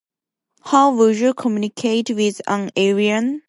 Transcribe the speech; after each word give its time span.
How 0.63 0.95
would 0.95 1.19
you 1.19 1.35
communicate 1.35 2.09
with 2.09 2.41
an 2.47 2.71
alien? 2.75 3.39